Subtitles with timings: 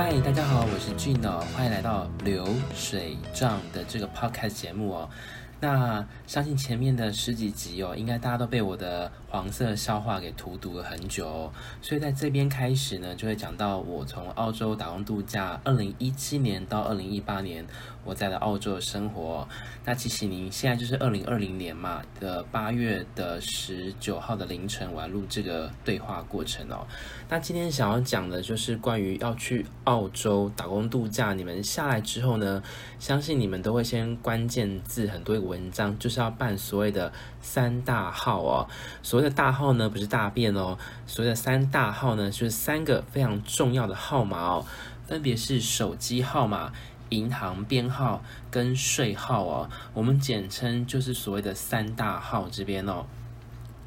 [0.00, 5.10] 嗨，大家好，我是俊哦欢迎来到流水账的这个 Podcast 节目哦。
[5.60, 11.52] 那相信前面的十几集哦，应该大家都被我的黄色笑话给荼毒了很久哦，
[11.82, 17.66] 所以在这边开始呢，就会讲到我从澳洲打工度假，二零一七年到二零一八年
[18.04, 19.48] 我在了澳洲的生活。
[19.84, 26.86] 那其实您现在就是二零二零年嘛的八月的十九号的凌晨，我要录这个对话过程哦。
[27.28, 32.62] 那今天想要讲的就是关于要去澳洲打工度假，你们下来之后呢，
[33.00, 35.47] 相信你们都会先关键字很多。
[35.48, 38.68] 文章就是要办所谓的三大号哦，
[39.02, 44.66] 所谓的大号呢，不是大便哦，所谓的三大号呢，就是三个非常重要的号码哦，
[45.06, 46.72] 分别是手机号码、
[47.08, 53.06] 银行编号跟税号哦，我们简称就是所谓的三大号这边哦。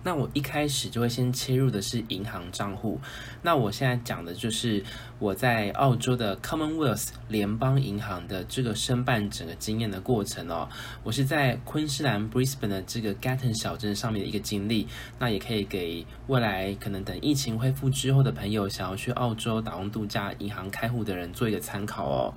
[0.03, 2.99] 那我一开始就会先切入的是银行账户。
[3.41, 4.83] 那我现在讲的就是
[5.19, 10.67] 我在澳洲的 Commonwealth 联邦银行的这个申办整个经验的过程哦。
[11.03, 14.87] 我是在昆士兰 Brisbane 的这个 Gatton 小镇上面的一个经历。
[15.19, 22.33] 那也可以给未来可能等疫情恢复之后的朋友，想要去澳洲打工度假、银行开户的人做一个参考哦。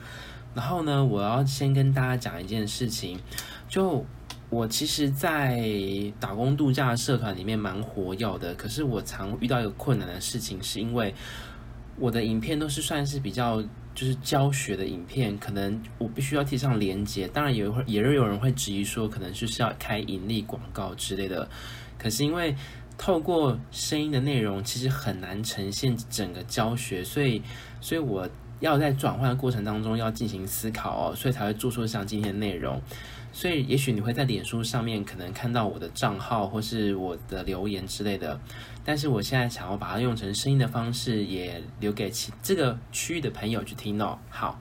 [0.54, 3.18] 然后呢，我要先跟大家讲一件事情，
[3.68, 4.04] 就。
[4.54, 5.60] 我其实，在
[6.20, 11.12] 打工度假社团里面蛮活跃的，可是我常遇到一个困难的事情，是因为
[11.98, 13.60] 我的影片都是算是比较
[13.96, 21.48] 就是教学的影片，可能我必须要贴上连接，当然也会也是有人会质疑说，可能就是要开盈利广告之类的。
[21.98, 22.54] 可是因为
[22.96, 27.42] 透过声音的内容，其实很难呈现整个教学，所以
[27.80, 28.28] 所以我
[28.64, 32.80] 要在转换的过程当中要进行思考哦，所以才会做出像今天的内容。
[33.30, 38.40] 所以，也许你会在脸书上面可能看到我的账号或是我的留言之类的，
[38.84, 44.18] 但是我现在想要把它用成声音的方式，也留给其这个区域的朋友去听哦。
[44.30, 44.58] 好。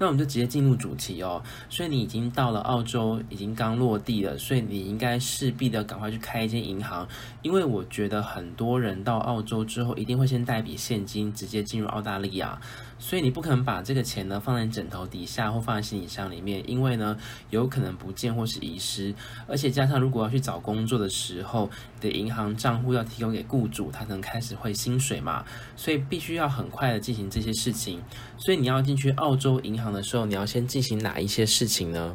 [0.00, 1.40] 那我们就直接进入主题哦。
[1.68, 7.06] 所以你已经到了澳洲，已经刚落地了，所以你应该势必的赶快去开一间银行，
[7.42, 12.58] 因为我觉得很多人到澳洲之后，一定会先带笔现金直接进入澳大利亚，
[13.00, 17.16] 所以你不可能把这个钱呢放在枕头底下或放在行李箱里面，因为呢
[17.48, 19.12] 有可能不见或是遗失，
[19.48, 21.68] 而且加上如果要去找工作的时候，
[22.00, 25.44] 你的银行账户要提供给雇主，他才能开始汇薪水嘛，
[25.74, 28.02] 所以必须要很快的进行这些事情，
[28.36, 32.14] 所以你要进去澳洲银行的时候，你要先进行哪一些事情呢？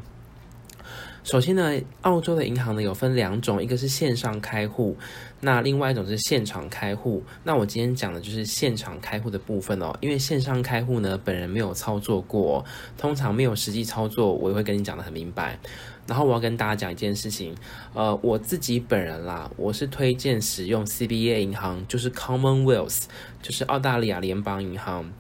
[1.26, 4.96] 首先呢，澳洲的银行呢有分两种，一个是线上开户，
[5.42, 7.24] 那另外一种是现场开户。
[7.44, 12.64] 那我今天讲的就是现场开户的部分哦，因为线上开户呢，本人没有操作过，
[12.96, 15.58] 通常没有实际操作，我也会跟你讲得很明白。
[16.06, 17.56] 然后我要跟大家讲一件事情，
[17.96, 23.06] 呃，我自己本人啦，我是推荐使用 CBA 银行，就是 Commonwealth，
[23.42, 25.12] 就是澳大利亚联邦银行。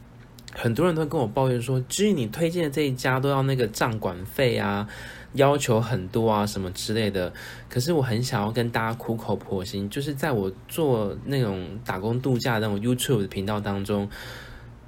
[0.58, 4.88] 很多人都跟我抱怨说，至于你推荐的这一家都要那个账管费啊，
[5.34, 7.32] 要求很多啊，什么之类的。
[7.70, 14.10] 可是我很想要跟大家苦口婆心，就是在我做那种打工度假的那种 YouTube 的频道当中。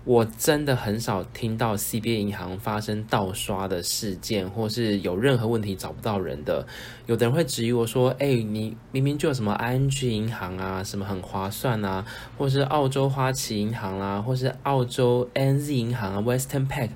[0.08, 6.66] 我真的很少听到 CBA 银行发生盗刷的事件，或是有任何问题找不到人的。
[7.08, 12.06] 有的人会质疑我说：“哎，你明明就有什么 ING 银行啊，什么很划算啊，
[12.38, 16.92] 或是澳洲花旗银行啦、啊，或是澳洲 NZ 银行啊，Western Pack，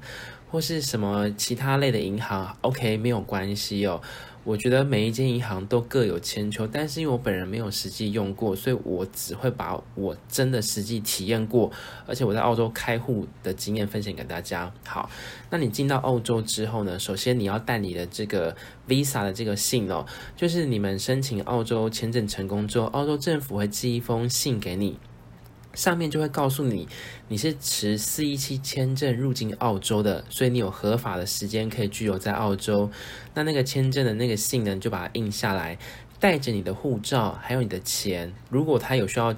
[0.49, 4.01] 或是什么其他类的银行，OK，没有关系哦。”
[4.43, 11.71] 我觉得每一间银行都各有千秋，但是因为我本人没有实际用过，所以我只会把我真的实际体验过，
[12.07, 14.71] 而且我在澳洲开户的经验分享给大家。
[14.85, 15.09] 好，
[15.51, 18.55] 那你进到澳洲之后呢，首先你要带你的这个
[18.87, 24.97] Visa 的这个信哦，就是你们申请澳洲签证成功之后，澳洲政府会寄一封信给你。
[25.73, 26.87] 上面就会告诉你，
[27.29, 32.91] 你是持四一七签证入境澳洲的，所以你有合法的时间可以居留在澳洲。
[33.33, 35.77] 那那个签证的那个信呢，就把它印下来，
[36.19, 38.33] 带着你的护照，还有你的钱。
[38.49, 39.33] 如果他有需要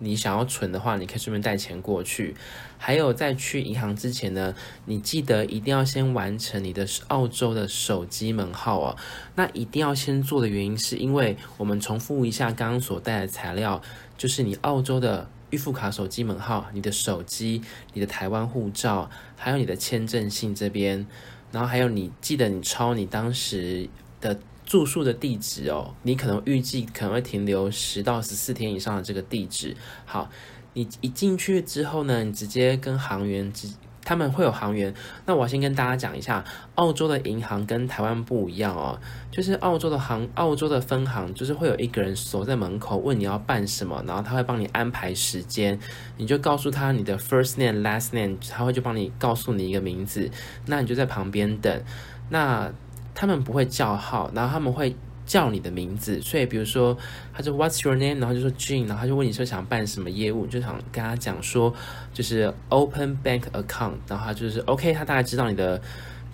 [0.00, 2.34] 你想要存的话，你可以顺便带钱过去。
[2.78, 4.54] 还有在去银行之前呢，
[4.86, 8.96] 你记得一定要先完成你的澳洲的手机门号哦。
[9.36, 13.80] 那一定要先做的原因，是因为我们重复一下刚刚所带的材料，
[14.18, 15.30] 就是你澳洲的。
[15.50, 17.62] 预付卡、手机门号、你的手机、
[17.92, 21.06] 你的台湾护照，还有你的签证信这边，
[21.52, 23.88] 然后还有你记得你抄你当时
[24.20, 29.76] 的住宿的地址哦，你可能预计可能会停留十到十四天以上的这个地址。
[30.04, 30.28] 好，
[30.74, 33.68] 你一进去之后呢，你直接跟航员直
[34.06, 34.94] 他们会有行员。
[35.26, 36.44] 那我先跟大家讲一下，
[36.76, 38.96] 澳洲的银行跟台湾不一样哦。
[39.32, 45.76] 就是澳洲的行，澳洲的分行，就是会有一个人守在门口，问你要办什么，然后他会帮你安排时间，
[46.16, 50.30] 你就告诉他你的 first name、last name，他会就帮你告诉你一个名字，
[50.66, 51.82] 那你就在旁边等。
[52.30, 52.70] 那
[53.12, 54.94] 他们不会叫号，然后他们会。
[55.26, 56.96] 叫你的名字，所以比如说，
[57.34, 58.20] 他就 What's your name？
[58.20, 61.74] 然后就说 Jean，然后他就问你说想办什么业务，就想跟他讲说
[62.14, 65.82] 就是 Open Bank Account，然后他就是 OK，他大概知道你的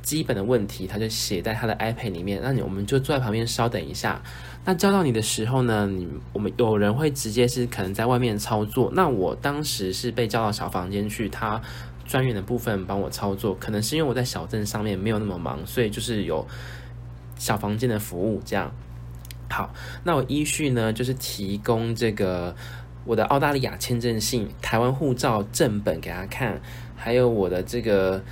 [0.03, 2.39] 基本的问题，他就写在他的 iPad 里面。
[2.43, 4.21] 那你我们就坐在旁边稍等一下。
[4.67, 8.93] 那叫到你的时候呢，你我们有人会直接是可能在外面操作。
[8.95, 11.59] 那我当时是被叫到小房间去，他
[12.05, 16.47] 专员的部分帮我操作，可能是因为我在小镇上面没有那么忙，所以就是有。
[17.37, 18.73] 小房间的服务，这样
[19.49, 19.75] 好。
[20.05, 22.55] 那我依序呢，就是提供这个
[23.05, 26.61] 我的澳大利亚签证信、台湾护照正本给他看，
[26.97, 28.23] 还有我的这个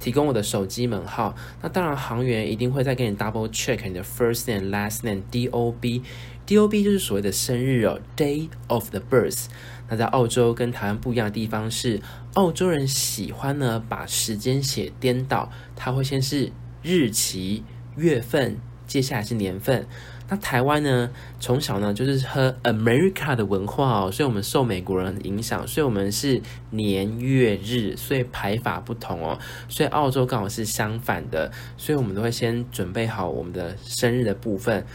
[0.00, 1.34] 提供我的手机门号。
[1.62, 6.02] 那当然，航员一定会再给你 double check 你的 first name、last name、DOB。
[6.46, 9.46] DOB 就是所谓的生日哦，day of the birth。
[9.88, 12.02] 那在澳洲跟台湾不一样的地方是，
[12.34, 17.62] 澳洲人喜欢呢把时间写颠倒，他会先是日期。
[17.96, 18.56] 月份，
[18.86, 19.86] 接下来是年份。
[20.26, 29.38] 那台湾呢，从小呢就是喝 America 的文化哦，所以我们受美国人影响，所以我们是年月日，所以排法不同哦。
[29.68, 34.86] 所以澳洲刚好是相反的，所以我们都会先准备好我们的生日的部分。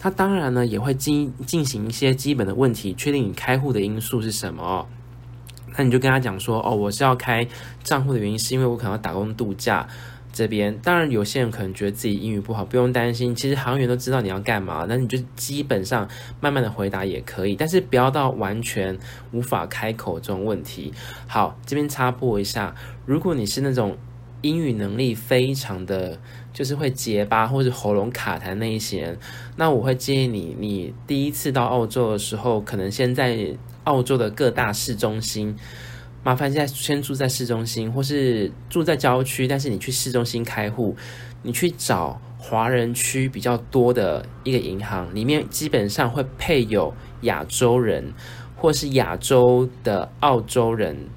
[0.00, 4.88] 他当然呢也会进进行一些基本的问题，确定你开户的因素是什么。
[5.76, 7.46] 那你就跟他讲说，哦，我是要开
[7.84, 9.86] 账户的原因是因为我可能要打工度假。
[10.38, 13.34] 这边当然有些人可能觉得自己英语不好，不用担心。
[13.34, 16.08] 其实行员都知道你要干嘛，那你就基本上
[16.40, 18.96] 慢慢的回答也可以，但是不要到完全
[19.32, 20.92] 无法开口这种问题。
[21.26, 22.72] 好，这边插播一下，
[23.04, 23.98] 如果你是那种
[24.42, 26.16] 英语能力非常的，
[26.52, 29.18] 就是会结巴或者喉咙卡痰那一些人，
[29.56, 35.56] 那我会建议你，你第一次到澳洲的时候，可能先在澳洲的各大市中心。
[36.24, 40.94] 麻烦现在先住在市中心，或是住在郊区，但是你去市中心开户，
[41.42, 46.92] 你去找华人区比较多的一个银行，里面基本上会配有
[47.22, 48.12] 亚洲人，
[48.56, 51.08] 或是亚洲的澳洲人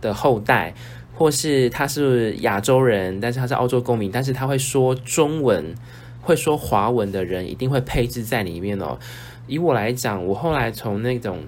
[0.00, 0.74] 的后代，
[1.14, 5.74] 或是他是亚洲人，但是他是澳洲公民，但是他会说中文，
[6.22, 8.98] 会说华文的人，一定会配置在里面哦。
[9.46, 11.38] 以我来讲，我后来从那种。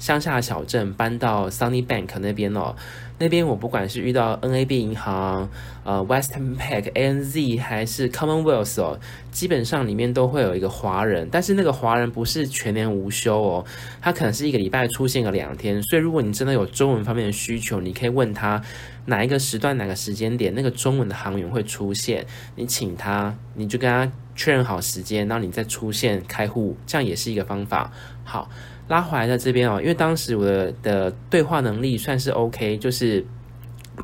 [0.00, 2.74] 乡下小镇搬到 Sunny Bank 那边哦，
[3.18, 5.48] 那边我不管是遇到 NAB 银行、
[5.84, 8.98] 呃 Western Pack、ANZ 还是 Commonwealth 哦，
[9.30, 13.64] 基本上里面都会有一个华人，但是那个华人不是全年无休哦，
[14.00, 18.60] 他可能是一个礼拜出现个两天，所以如果你真的有中文方面的需求，你可以问他
[19.04, 22.26] 哪一个时段、哪个时间点，那个中文的行员会出现，
[22.56, 27.92] 你请他，你就跟他确认好时间，然后你再出现开户，这样也是一个方法。
[28.24, 28.48] 好。
[28.90, 33.24] 拉回来在这边哦，因为当时我的的对话能力算是 OK，就是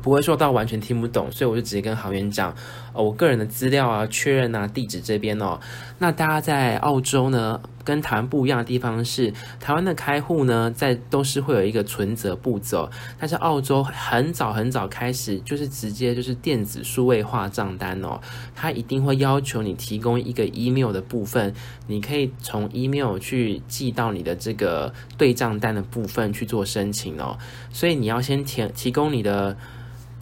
[0.01, 2.55] 不会说到完全听不懂，所以我就直接跟航员讲，
[2.93, 5.59] 哦，我个人的资料啊，确认啊，地址这边哦。
[5.99, 18.19] 那大家在澳洲呢，跟台湾不一样的地方是，台湾的开户呢，在都是会有一个存折步骤，但是澳洲很早很早开始，就是直接就是电子数位化账单哦，
[18.53, 21.53] 它一定会要求你提供一个 email 的部分，
[21.87, 27.37] 你可以从 email 去寄到你的这个对账单的部分去做申请哦，
[27.71, 29.55] 所以你要先填提供你的。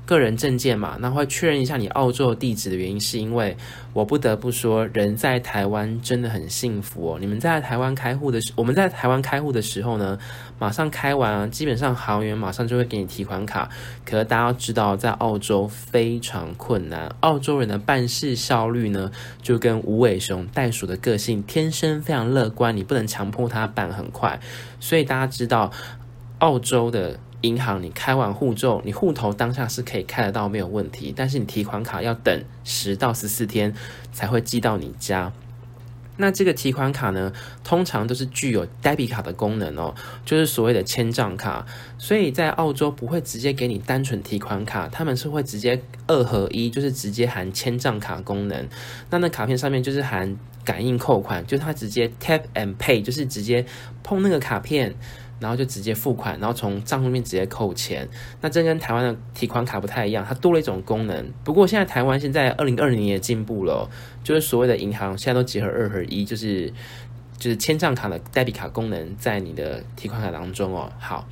[0.06, 3.58] 个人证件嘛，那会确认一下你澳洲地址的原因，是因为
[3.92, 7.18] 我不得不说，人在台湾真的很幸福哦。
[7.20, 10.20] 你们在台湾开户的时，我们在台湾开户的时候呢，
[10.60, 13.68] 马上开完，基本上行员马上就会给你提款卡。
[14.06, 24.40] 可是大家要知道，在澳洲非常困难，澳洲人的办事效率呢，就跟无尾熊袋鼠的个性天生非常乐观，你不能强迫他办很快。
[24.80, 25.72] 所以大家知道，
[26.38, 27.20] 澳洲的。
[27.42, 31.14] 银行，你开完户之后，你户头当下是可以开得到，没有问题。
[31.16, 33.74] 但是你提款卡要等十到十四天
[34.12, 35.32] 才会寄到你家。
[36.18, 41.66] 那这个提款卡呢，通常都是具有 debit 卡的功能哦，就是所谓的签账卡。
[41.98, 48.66] 所以在澳洲不会直接给你单纯提款卡，他们是会直接二合一，就是直接含签账卡功能。
[49.10, 53.66] 那那卡片上面就是含感应扣款，就是它直接 tap and pay，就是直接
[54.02, 54.96] 碰那个卡片。
[55.40, 58.08] 然后就直接付款，然后从账户里面直接扣钱。
[58.42, 61.34] 那这跟台湾的提款卡不太一样，它多了一种功能。
[61.44, 63.90] 不过现在台湾现在二零二零年也进步了，
[64.24, 66.72] 就是所谓的银行现在都结合二合一，就是
[67.38, 70.92] 就是签账卡的代币卡功能在你的提款卡当中哦。
[70.98, 71.28] 好，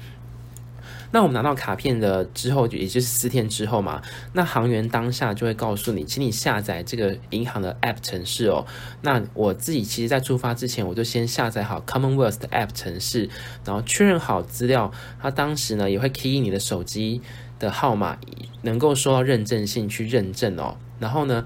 [1.14, 4.02] 那我们拿到卡片的之后，也就是四天之后嘛，
[4.34, 8.66] 那行员当下就会告诉你，请你下载这个银行的 App 程式哦。
[9.04, 13.30] 那我自己其实在出发之前，我就先下载好 Commonwealth 的 App 程式，
[13.64, 14.92] 然后确认好资料。
[15.22, 17.22] 他当时呢也会 key 你的手机
[17.60, 18.18] 的号码，
[18.64, 20.78] 能够收到认证信去认证哦。
[21.00, 21.46] 然后呢，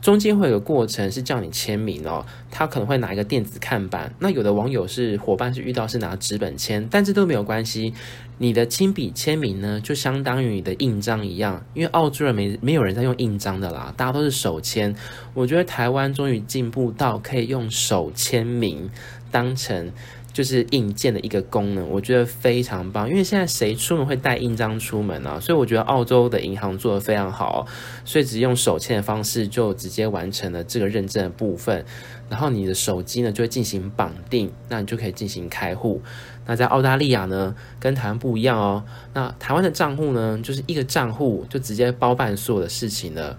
[0.00, 4.12] 中间会有个过程是叫你签名哦，他可能会拿一个电子看板。
[4.18, 7.92] 那有的网友是伙伴是遇到是拿纸本签，但这都没有关系。
[8.38, 14.94] 你的亲笔签名呢，就相当于你的印章一样，因为澳洲人没没有人在用印章的啦，大家都是手签。
[15.34, 18.88] 我觉得台湾终于进步到可以用手签名
[19.30, 19.92] 当成。
[20.38, 23.10] 就是硬件的一个功能，我觉得非常棒。
[23.10, 25.40] 因为现在谁出门会带印章出门啊？
[25.40, 27.66] 所以我觉得澳洲的银行做得非常好，
[28.04, 31.84] 所以只用手签的方式就直接完成了这个认证的部分。
[32.30, 36.00] 然后你的手机呢就会进行绑定，那你就可以进行开户。
[36.46, 38.84] 那在澳大利亚呢，跟台湾不一样哦。
[39.14, 43.36] 那台湾的账户呢，就是一个账户就直接包办所有的事情了。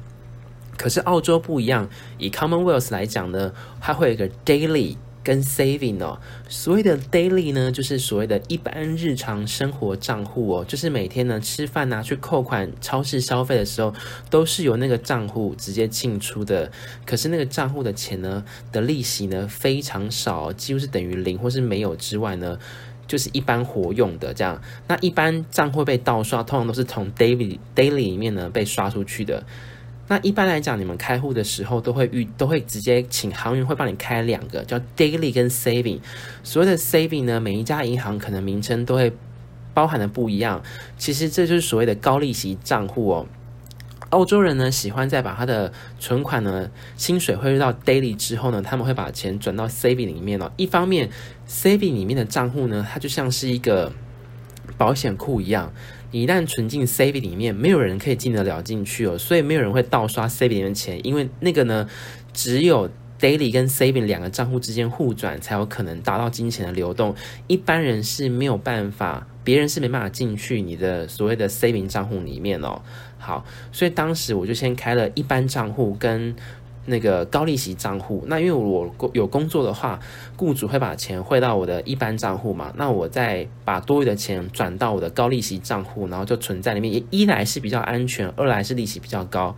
[0.75, 1.88] 可是澳洲不一样，
[2.18, 4.98] 以 Commonwealth 来讲呢，它会有一个 daily。
[5.23, 13.93] 跟 saving 哦，所谓的 daily 呢，就是所谓的一般日常生活账户哦，就是每天呢吃饭啊，去扣款、超市消费的时候，
[14.29, 16.71] 都是由那个账户直接进出的。
[17.05, 22.57] 可是那个账户的钱呢的利息呢非常少，几乎是等于零或是没有之外呢，
[23.05, 24.61] 就是一般活用的这样。
[24.88, 29.43] 那一般账户被盗刷，通常都是从 daily daily 里面呢被刷出去的。
[30.10, 36.00] 那一般来讲，你们开户的时候都会预都会直接请行员会帮你开两个，叫 Daily 跟 Saving。
[36.44, 39.13] 所谓的 Saving 呢，每一家银行可能名称都会
[39.74, 40.63] 包含的不一样。
[40.98, 43.28] 其实这就是所谓的高利息账户哦。
[44.10, 50.51] 欧洲人呢喜欢在把他的存款呢薪水汇入到 Daily 之后呢，他们会把钱转到 Saving 里面哦。
[50.58, 51.12] 一方面
[51.48, 53.94] ，Saving 里面的账户呢，它就像是一个
[54.79, 55.71] 保险库一样。
[56.12, 61.88] 你一旦存进 Saving 里面，没有人可以进得了进去哦，所以没有人会盗刷 Saving 里面的钱，因为那个呢，
[62.33, 67.13] 只有 Daily 跟 Saving 两个账户之间互转才有可能达到金钱的流动，
[67.45, 72.81] 一般人是没有办法，别人是没办法进去你的所谓的 Saving 账户里面哦。
[73.19, 76.36] 好，所以当时我就先开了一般账户跟。
[76.89, 80.00] 那个高利息账户，那因为我有工作的话，
[80.36, 87.01] 雇主会把钱汇到我的一般账户嘛，那我再把多余的钱转到我的高利息账户，然后就存在里面。
[87.12, 89.55] 一来是比较安全，二来是利息比较高。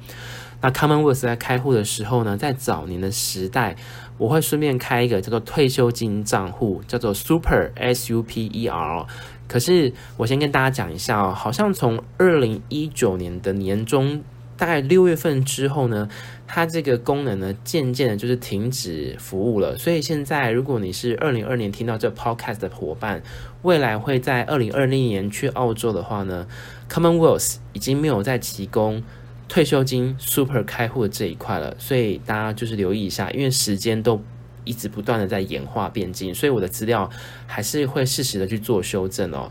[0.62, 3.76] 那 Commonwealth 在开户的时候呢，在早年的时代，
[4.18, 9.06] 我会顺便开一个叫做退休金账户，叫做 Super S U P E R。
[9.48, 14.22] 可是我先跟大家讲一下哦，好像从二零一九年的年中。
[14.58, 16.08] 大概六月份之后呢，
[16.54, 19.78] 它这个功能呢，渐渐的就是停止服务了。
[19.78, 23.24] 所以现在，如果你是二零二年听到这 podcast 的伙伴，
[23.62, 26.46] 未来会在二零二零年去澳洲的话呢
[26.90, 29.02] ，Commonwealth 已经没有再提供
[29.48, 31.74] 退休金 Super 开户的这一块了。
[31.80, 34.22] 所以大家就是留意一下，因为时间都
[34.66, 37.10] 一直不断的在演化变进，所以我的资料
[37.48, 39.50] 还是会适时的去做修正哦。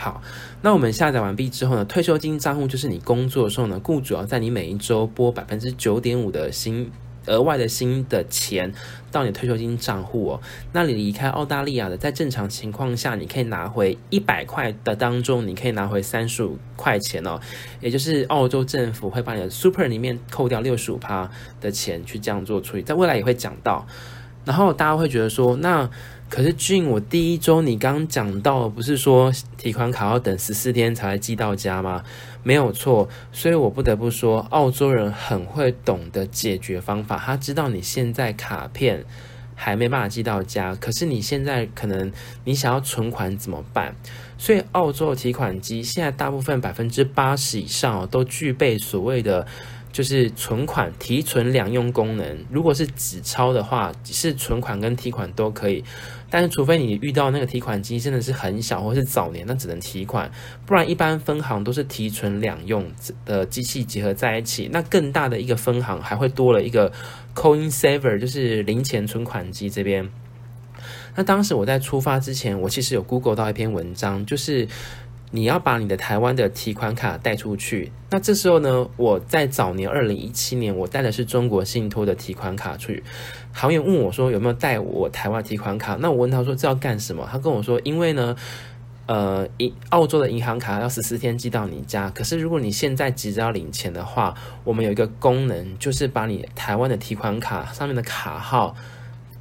[0.00, 0.22] 好，
[0.62, 6.88] 那我们下载完毕之后呢，退休金账户就是你工作的时候呢，雇主要在你每一周拨百分之九点五的薪
[7.26, 8.72] 额外的薪的钱
[9.10, 10.40] 到你退休金账户哦。
[10.72, 17.40] 那你离开澳大利亚的，在正常情况下，你可以拿回一百块的当中，你可以拿回三十五块钱哦，
[17.80, 21.28] 也就是澳洲政府会把你的 Super 里面扣掉六十五趴
[21.60, 23.84] 的钱去这样做处理，在未来也会讲到。
[24.44, 25.90] 然后大家会觉得说，那。
[26.28, 32.04] 可是俊，我第一周你刚讲到，不是说提款卡要等十四天才寄到家吗？
[32.42, 37.16] 没有错，所以我不得不说，澳洲人很会懂得解决方法。
[37.16, 39.04] 他知道你现在卡片
[39.54, 42.12] 还没办法寄到家，可是你现在可能
[42.44, 43.96] 你想要存款怎么办？
[44.36, 49.46] 所以澳洲提款机现在大部分百分之八十以上都具备所谓的。
[49.90, 55.82] 就是存款提存两用功能，如果是纸钞的话，是存款跟提款都可以。
[56.30, 60.30] 但是除非你遇到那个提款机真的是很小，或是早年，那只能提款，
[60.66, 62.84] 不然一般分行都是提存两用
[63.24, 64.68] 的机器结合在一起。
[64.72, 66.92] 那更大的一个分行还会多了一个
[67.34, 70.08] Coin Saver，就是零钱存款机这边。
[71.16, 74.68] 那当时我在出发之前，我其实有 Google 到一篇文章，就是。
[75.30, 83.04] 你要把你的台湾的提款卡带出去，那这时候呢，我在早年二零一七年，我带的是中国信托的提款卡去。
[83.52, 85.96] 行员问我说有没有带我台湾提款卡？
[86.00, 87.28] 那我问他说这要干什么？
[87.30, 88.34] 他跟我说，因为呢，
[89.04, 89.46] 呃，
[89.90, 98.74] 澳洲的银行卡要十四天寄到你家，可是如果你现在急着要领钱的话，我们有一个功能，就是把你台湾的提款卡上面的卡号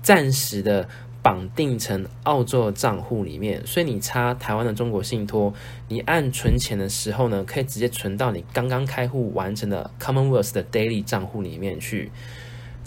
[0.01, 0.89] 暂时的。
[1.21, 5.53] 绑定成澳洲账户里面，所以你插台湾的中国信托，
[5.89, 12.11] 你按存钱的时候呢，可以直接存到你刚刚开户完成的 Commonwealth 的 Daily 账户里面去。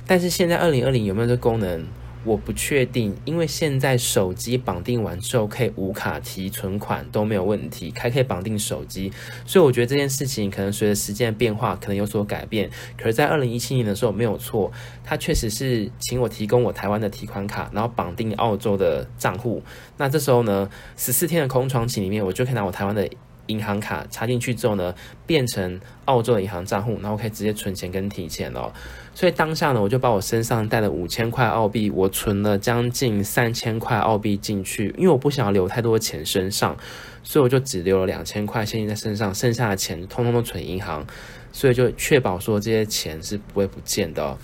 [0.06, 1.86] 但是现在二零二零有没有这功能？
[2.22, 9.10] 我不确定，因为现在手机绑定完之后可以无卡提存款都没有问题，还可以绑定手机，
[9.46, 12.68] 所以我觉得这件事情可能随着时间的变化可能有所改变。
[12.98, 14.70] 可是，在二零一七年的时候没有错，
[15.02, 19.62] 他确实是请我提供我台湾的提款卡，然后绑定澳洲的账户。
[19.96, 23.08] 那这时候呢，十四天的空窗期里面，我就可以拿我台湾的。
[23.46, 24.94] 银行卡插进去之后呢，
[25.26, 28.72] 变成澳洲的银行账户，然后可以直接存钱跟提钱了。
[29.14, 36.76] 所以当下呢，我就把我身上带了五千块澳币，我存了将近三千块澳币进去，因为我不想要留太多钱身上，
[37.22, 41.04] 所以我就只留了两千块现金在身上，剩下的钱通通都存银行，
[41.52, 44.38] 所以就确保说这些钱是不会不见的。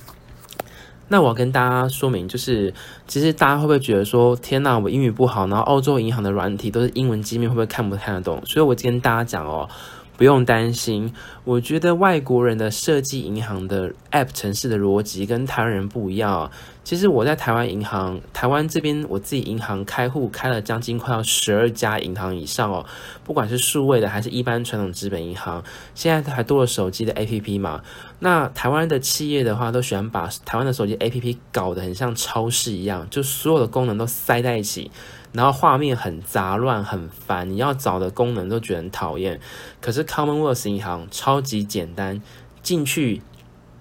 [1.08, 2.72] 那我要跟大家说明，就是
[3.06, 8.42] 其实大家会不会觉得说，天哪，我英语不好，然后澳洲银行的软体都是英文界面，会不会看不看得懂？
[8.44, 9.68] 所以我今天大家讲哦。
[10.16, 11.12] 不用担心，
[11.44, 16.50] 我觉得外国人的设计银行的 App 城市的逻辑跟台湾人不一样。
[16.82, 22.86] 其实我在台湾银行，台湾这边我自己银行开户开了将近快要十二家银行以上哦，
[23.24, 25.62] 不管是数位的还是一般传统资本银行，
[25.94, 27.82] 现在还多了手机的 APP 嘛。
[28.20, 34.90] 那台湾的企业的话，都喜欢把台湾的手机 APP 搞得很像超市一样，就所有的功能都塞在一起。
[35.36, 39.38] 然后画面很杂乱，很烦，你要找的功能都觉得很讨厌。
[39.82, 42.22] 可是 Commonwealth 银行超级简单，
[42.62, 43.20] 进去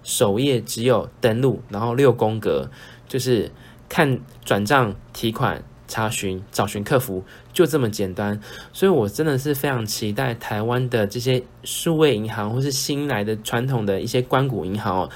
[0.04, 2.70] 首页只有登录，然后六宫格，
[3.08, 3.52] 就是
[3.88, 8.42] 看转账、提款、查询、找寻客服，就这么简单。
[8.74, 15.10] 所以我真的是非常期待台湾的这些数位银行，或是新来的传统的一些关谷银行哦。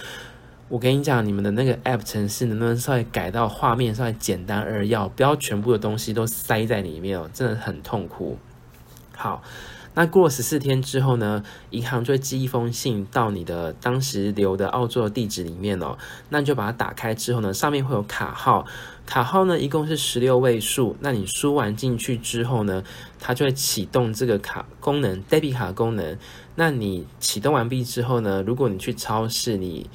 [0.69, 8.37] 我跟你讲，你们的那个 App 程式能不能稍微改到画面稍微简单扼要，不要全部的东西都塞在里面哦，真的很痛苦。
[9.15, 9.41] 好，
[9.95, 15.97] 那过了十四天之后呢，银行就会寄一封信到你的当时留的澳洲的地址里面哦，
[16.29, 18.63] 那你就把它打开之后呢，上面会有卡号，
[19.07, 22.83] 卡号呢一共是十六位数，那你输完进去之后呢，
[23.19, 26.15] 它就会启动这个卡功能，debit 卡功能。
[26.53, 29.89] 那你启动完毕之后呢，如果你去超市，你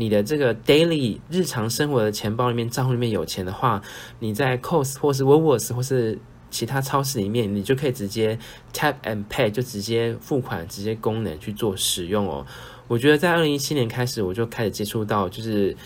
[0.00, 3.82] 你的这个 daily 日常生活的钱包里面账户里面有钱的话，
[4.18, 6.18] 你在 Coles 或是 Woolworths 或是
[6.50, 8.38] 其他超市里面，你就可以直接
[8.72, 12.46] tap and pay 就直接付款，直接功能去做使用哦。
[12.88, 15.76] 我觉得在二零一七年开始，我就开始接触到就是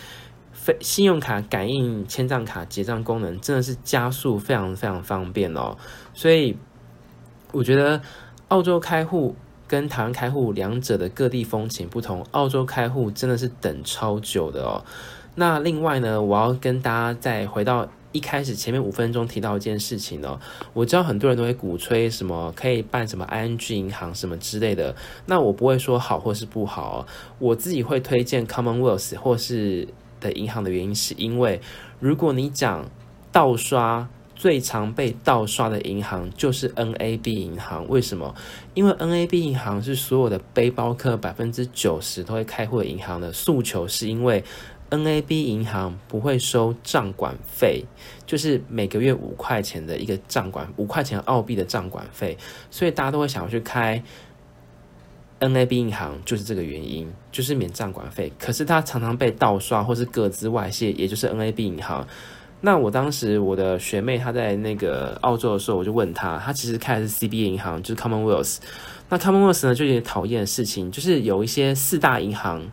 [0.53, 5.77] 非信用卡感应签账卡结账功能，真的是加速非常非常方便哦。
[6.13, 6.57] 所以
[7.51, 8.01] 我觉得
[8.47, 9.35] 澳洲开户。
[9.75, 14.81] 跟台湾开户两者的各地风情不同，澳洲开户真的是等超久的哦。
[15.35, 20.39] 那另外呢，我要跟大家再回到一开始前面五分钟提到一件事情哦。
[20.71, 27.05] 我知道很多人都会鼓吹什么可以办什么 ING 银行什么之类的，那我不会说好或是不好。
[27.37, 29.85] 我自己会推荐 Commonwealth 或是
[30.21, 31.59] 的银行的原因，是因为
[31.99, 32.89] 如果你讲
[33.33, 34.07] 盗刷。
[34.35, 38.35] 最常被盗刷的银行就是 NAB 银行，为什么？
[38.73, 44.43] 因为 NAB 银行是所有的背包客百分之九十都会开户的银行的诉求，是因为
[44.89, 47.85] NAB 银行不会收账管费，
[48.27, 52.37] 就是每个月五块钱的一个账管，五块钱澳币的账管费，
[52.69, 54.03] 所以大家都会想要去开
[55.39, 58.31] NAB 银行，就是这个原因，就是免账管费。
[58.37, 62.05] 可是它常常被盗刷或是个资外泄，也就是 NAB 银行。
[62.61, 68.57] 那我当时我的学妹她在那个澳洲的时候，我就问她，她其实开的是 CBA 银行，就是 Commonwealth。
[69.09, 72.71] 那 Commonwealth 呢，就有点讨厌的事情，就是有一些四大银行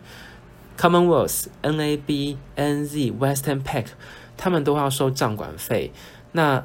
[0.79, 3.87] ，Commonwealth、NAB、NZ、Western Pac，
[4.38, 5.92] 他们都要收账管费。
[6.33, 6.64] 那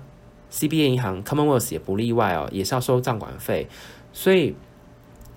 [0.50, 3.68] CBA 银行 Commonwealth 也不例外哦，也是要收账管费。
[4.14, 4.56] 所以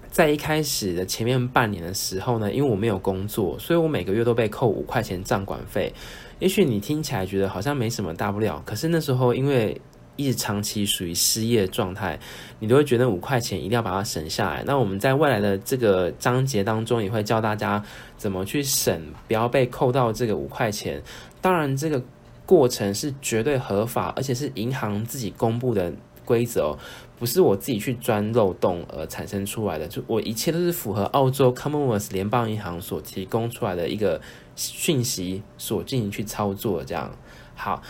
[0.09, 5.93] 在一开始的前面半年的时候呢，因为我没有工作，所以我每个月都被扣五块钱账管费。
[6.41, 9.81] 也许你听起来觉得好像没什么大不了，可是那时候因为
[10.17, 12.19] 一直长期属于失业状态，
[12.59, 14.63] 你都会觉得五块钱一定要把它省下来。
[14.67, 17.83] 那我们在未来的这个章节当中也会教大家
[18.17, 21.03] 怎么去省，不要被扣到这个五块钱。
[21.41, 22.03] 当然，这个
[22.45, 25.93] 过程是绝对合法，而且是银行自己公布的
[26.31, 26.79] 规则哦，
[27.19, 29.89] 不是我自己去钻漏洞而产生出来的。
[29.89, 34.21] 就我一切都是符合澳洲 Commonwealth 联邦银行所提供出来的一个。
[34.57, 37.11] 讯息所进行去操作，这样
[37.55, 37.81] 好。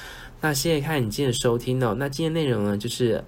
[0.40, 1.96] 那谢谢看你今天的收听哦。
[1.98, 3.24] 那今天内容呢，就是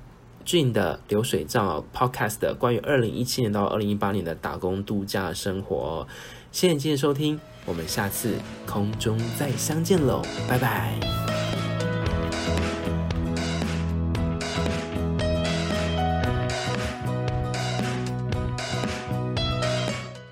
[0.46, 6.06] Gene 的流水账哦，Podcast 关于二零一七年到二零一八年的打工度假生活哦。
[6.52, 11.61] 谢谢你今天的收听，我们下次空中再相见喽，拜拜。